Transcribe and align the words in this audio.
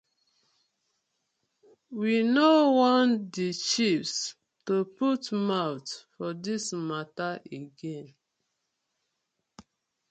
We 1.91 2.23
no 2.23 2.71
want 2.71 3.31
the 3.33 3.53
chiefs 3.53 4.33
to 4.65 4.85
put 4.85 5.31
mouth 5.31 6.05
for 6.17 6.33
dis 6.33 6.73
matta 6.73 7.39
again. 7.51 8.15